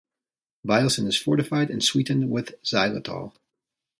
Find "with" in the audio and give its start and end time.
2.31-2.55